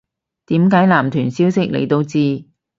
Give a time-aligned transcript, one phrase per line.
[0.47, 2.45] 點解男團消息你都知